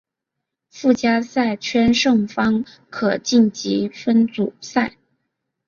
[0.71, 4.97] 附加赛圈胜方可晋级分组赛。